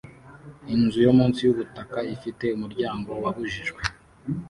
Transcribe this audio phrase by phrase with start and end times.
[0.73, 3.81] Inzu yo munsi y'ubutaka ifite umuryango wabujijwe